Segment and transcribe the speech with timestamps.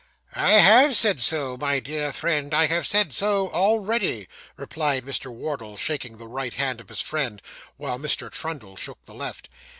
[0.33, 2.55] 'I have said so, my dear friend.
[2.55, 4.27] I have said so already,'
[4.57, 5.31] replied Mr.
[5.31, 7.39] Wardle, shaking the right hand of his friend,
[7.77, 8.31] while Mr.
[8.31, 9.47] Trundle shook the left.